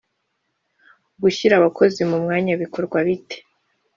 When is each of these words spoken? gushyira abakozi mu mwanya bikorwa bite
gushyira 1.21 1.53
abakozi 1.57 2.01
mu 2.09 2.17
mwanya 2.23 2.53
bikorwa 2.61 2.97
bite 3.07 3.37